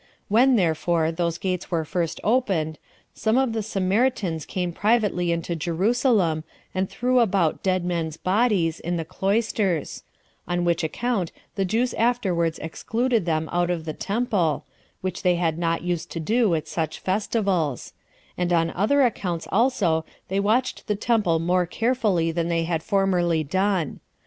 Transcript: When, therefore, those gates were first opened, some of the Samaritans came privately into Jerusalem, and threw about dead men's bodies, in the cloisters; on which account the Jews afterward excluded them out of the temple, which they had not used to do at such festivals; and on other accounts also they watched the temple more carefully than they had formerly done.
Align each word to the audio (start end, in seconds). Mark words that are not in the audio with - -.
When, 0.29 0.55
therefore, 0.55 1.11
those 1.11 1.37
gates 1.37 1.69
were 1.69 1.85
first 1.85 2.19
opened, 2.23 2.79
some 3.13 3.37
of 3.37 3.53
the 3.53 3.61
Samaritans 3.61 4.47
came 4.47 4.71
privately 4.73 5.31
into 5.31 5.55
Jerusalem, 5.55 6.43
and 6.73 6.89
threw 6.89 7.19
about 7.19 7.61
dead 7.61 7.85
men's 7.85 8.17
bodies, 8.17 8.79
in 8.79 8.97
the 8.97 9.05
cloisters; 9.05 10.01
on 10.47 10.65
which 10.65 10.83
account 10.83 11.31
the 11.53 11.65
Jews 11.65 11.93
afterward 11.93 12.57
excluded 12.63 13.27
them 13.27 13.47
out 13.51 13.69
of 13.69 13.85
the 13.85 13.93
temple, 13.93 14.65
which 15.01 15.21
they 15.21 15.35
had 15.35 15.59
not 15.59 15.83
used 15.83 16.09
to 16.13 16.19
do 16.19 16.55
at 16.55 16.67
such 16.67 16.97
festivals; 16.97 17.93
and 18.39 18.51
on 18.51 18.71
other 18.71 19.03
accounts 19.03 19.47
also 19.51 20.03
they 20.29 20.39
watched 20.39 20.87
the 20.87 20.95
temple 20.95 21.37
more 21.37 21.67
carefully 21.67 22.31
than 22.31 22.47
they 22.47 22.63
had 22.63 22.81
formerly 22.81 23.43
done. 23.43 23.99